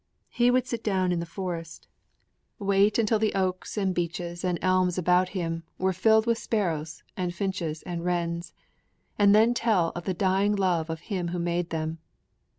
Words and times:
He 0.29 0.49
would 0.49 0.65
sit 0.65 0.83
down 0.83 1.11
in 1.11 1.19
the 1.19 1.27
forest: 1.27 1.87
wait 2.57 2.97
until 2.97 3.19
the 3.19 3.35
oaks 3.35 3.77
and 3.77 3.93
beeches 3.93 4.43
and 4.43 4.57
elms 4.59 4.97
about 4.97 5.29
him 5.37 5.61
were 5.77 5.93
filled 5.93 6.25
with 6.25 6.39
sparrows 6.39 7.03
and 7.15 7.35
finches 7.35 7.83
and 7.83 8.03
wrens; 8.03 8.51
and 9.19 9.35
then 9.35 9.53
tell 9.53 9.91
of 9.95 10.05
the 10.05 10.15
dying 10.15 10.55
love 10.55 10.89
of 10.89 11.01
Him 11.01 11.27
who 11.27 11.37
made 11.37 11.69
them. 11.69 11.99